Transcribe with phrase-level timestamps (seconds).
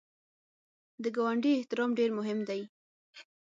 [1.03, 2.61] د ګاونډي احترام ډېر مهم دی